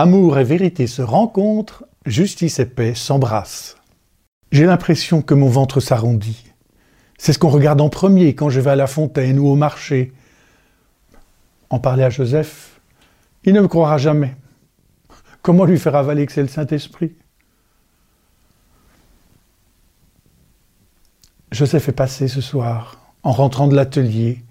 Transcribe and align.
Amour 0.00 0.38
et 0.38 0.44
vérité 0.44 0.86
se 0.86 1.02
rencontrent, 1.02 1.84
justice 2.06 2.60
et 2.60 2.66
paix 2.66 2.94
s'embrassent. 2.94 3.78
J'ai 4.52 4.64
l'impression 4.64 5.22
que 5.22 5.34
mon 5.34 5.48
ventre 5.48 5.80
s'arrondit. 5.80 6.44
C'est 7.18 7.32
ce 7.32 7.38
qu'on 7.40 7.48
regarde 7.48 7.80
en 7.80 7.88
premier 7.88 8.36
quand 8.36 8.48
je 8.48 8.60
vais 8.60 8.70
à 8.70 8.76
la 8.76 8.86
fontaine 8.86 9.40
ou 9.40 9.48
au 9.48 9.56
marché. 9.56 10.12
En 11.68 11.80
parler 11.80 12.04
à 12.04 12.10
Joseph, 12.10 12.80
il 13.42 13.54
ne 13.54 13.60
me 13.60 13.66
croira 13.66 13.98
jamais. 13.98 14.36
Comment 15.42 15.64
lui 15.64 15.80
faire 15.80 15.96
avaler 15.96 16.26
que 16.26 16.32
c'est 16.32 16.42
le 16.42 16.46
Saint-Esprit? 16.46 17.16
Joseph 21.50 21.88
est 21.88 21.92
passé 21.92 22.28
ce 22.28 22.40
soir, 22.40 23.00
en 23.24 23.32
rentrant 23.32 23.66
de 23.66 23.74
l'atelier. 23.74 24.44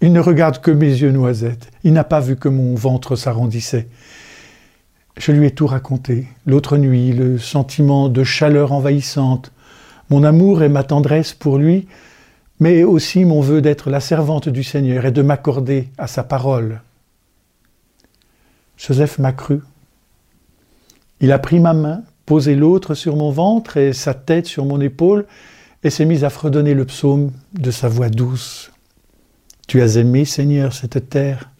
Il 0.00 0.12
ne 0.12 0.18
regarde 0.18 0.60
que 0.60 0.72
mes 0.72 0.90
yeux 0.90 1.12
noisettes. 1.12 1.70
Il 1.84 1.92
n'a 1.92 2.02
pas 2.02 2.18
vu 2.18 2.34
que 2.34 2.48
mon 2.48 2.74
ventre 2.74 3.14
s'arrondissait. 3.14 3.86
Je 5.18 5.32
lui 5.32 5.46
ai 5.46 5.50
tout 5.50 5.66
raconté. 5.66 6.28
L'autre 6.46 6.76
nuit, 6.76 7.12
le 7.12 7.38
sentiment 7.38 8.08
de 8.08 8.22
chaleur 8.22 8.72
envahissante, 8.72 9.50
mon 10.10 10.22
amour 10.22 10.62
et 10.62 10.68
ma 10.68 10.84
tendresse 10.84 11.34
pour 11.34 11.58
lui, 11.58 11.88
mais 12.60 12.84
aussi 12.84 13.24
mon 13.24 13.40
vœu 13.40 13.60
d'être 13.60 13.90
la 13.90 14.00
servante 14.00 14.48
du 14.48 14.62
Seigneur 14.62 15.04
et 15.06 15.12
de 15.12 15.22
m'accorder 15.22 15.88
à 15.98 16.06
sa 16.06 16.22
parole. 16.22 16.80
Joseph 18.76 19.18
m'a 19.18 19.32
cru. 19.32 19.60
Il 21.20 21.32
a 21.32 21.40
pris 21.40 21.58
ma 21.58 21.74
main, 21.74 22.02
posé 22.24 22.54
l'autre 22.54 22.94
sur 22.94 23.16
mon 23.16 23.32
ventre 23.32 23.76
et 23.76 23.92
sa 23.92 24.14
tête 24.14 24.46
sur 24.46 24.64
mon 24.64 24.80
épaule, 24.80 25.26
et 25.82 25.90
s'est 25.90 26.04
mis 26.04 26.24
à 26.24 26.30
fredonner 26.30 26.74
le 26.74 26.84
psaume 26.84 27.32
de 27.54 27.72
sa 27.72 27.88
voix 27.88 28.08
douce. 28.08 28.70
Tu 29.66 29.82
as 29.82 29.96
aimé, 29.96 30.24
Seigneur, 30.24 30.72
cette 30.72 31.10
terre. 31.10 31.50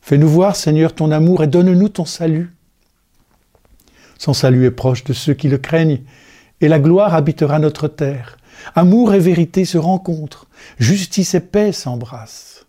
Fais-nous 0.00 0.28
voir, 0.28 0.56
Seigneur, 0.56 0.94
ton 0.94 1.12
amour 1.12 1.44
et 1.44 1.46
donne-nous 1.46 1.88
ton 1.88 2.04
salut. 2.04 2.52
Son 4.22 4.34
salut 4.34 4.66
est 4.66 4.70
proche 4.70 5.02
de 5.02 5.12
ceux 5.12 5.34
qui 5.34 5.48
le 5.48 5.58
craignent, 5.58 6.02
et 6.60 6.68
la 6.68 6.78
gloire 6.78 7.12
habitera 7.12 7.58
notre 7.58 7.88
terre. 7.88 8.36
Amour 8.76 9.14
et 9.14 9.18
vérité 9.18 9.64
se 9.64 9.78
rencontrent, 9.78 10.46
justice 10.78 11.34
et 11.34 11.40
paix 11.40 11.72
s'embrassent. 11.72 12.66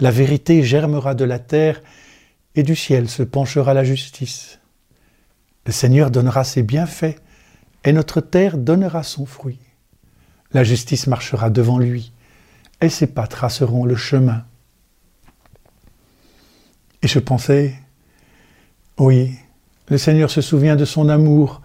La 0.00 0.10
vérité 0.10 0.64
germera 0.64 1.14
de 1.14 1.24
la 1.24 1.38
terre, 1.38 1.80
et 2.56 2.64
du 2.64 2.74
ciel 2.74 3.08
se 3.08 3.22
penchera 3.22 3.74
la 3.74 3.84
justice. 3.84 4.58
Le 5.66 5.72
Seigneur 5.72 6.10
donnera 6.10 6.42
ses 6.42 6.64
bienfaits, 6.64 7.20
et 7.84 7.92
notre 7.92 8.20
terre 8.20 8.58
donnera 8.58 9.04
son 9.04 9.26
fruit. 9.26 9.60
La 10.52 10.64
justice 10.64 11.06
marchera 11.06 11.48
devant 11.48 11.78
lui, 11.78 12.10
et 12.80 12.88
ses 12.88 13.06
pas 13.06 13.28
traceront 13.28 13.84
le 13.84 13.94
chemin. 13.94 14.44
Et 17.02 17.06
je 17.06 17.20
pensais, 17.20 17.76
oui, 18.98 19.38
le 19.90 19.98
Seigneur 19.98 20.30
se 20.30 20.40
souvient 20.40 20.76
de 20.76 20.84
son 20.84 21.08
amour, 21.08 21.60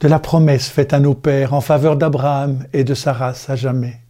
de 0.00 0.08
la 0.08 0.18
promesse 0.18 0.68
faite 0.68 0.92
à 0.92 1.00
nos 1.00 1.14
pères 1.14 1.54
en 1.54 1.60
faveur 1.60 1.96
d'Abraham 1.96 2.66
et 2.72 2.84
de 2.84 2.94
sa 2.94 3.12
race 3.12 3.48
à 3.48 3.56
jamais. 3.56 4.00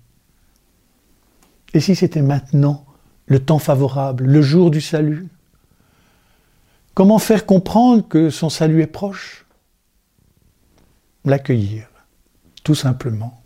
Et 1.75 1.81
si 1.81 1.95
c'était 1.95 2.23
maintenant 2.23 2.87
le 3.27 3.39
temps 3.39 3.59
favorable, 3.59 4.25
le 4.25 4.43
jour 4.43 4.71
du 4.71 4.81
salut 4.81 5.29
Comment 6.95 7.19
faire 7.19 7.45
comprendre 7.45 8.07
que 8.07 8.31
son 8.31 8.49
salut 8.49 8.81
est 8.81 8.87
proche? 8.87 9.47
L'accueillir, 11.25 11.89
tout 12.63 12.77
simplement. 12.77 13.43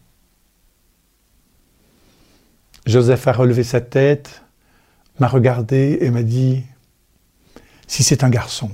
Joseph 2.85 3.27
a 3.27 3.33
relevé 3.33 3.65
sa 3.65 3.81
tête, 3.81 4.43
m'a 5.19 5.29
regardé 5.29 5.99
et 6.03 6.11
m'a 6.11 6.23
dit, 6.23 6.63
si 7.87 8.03
c'est 8.03 8.23
un 8.23 8.29
garçon, 8.29 8.71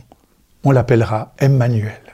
on 0.65 0.73
l'appellera 0.73 1.35
Emmanuel. 1.39 2.14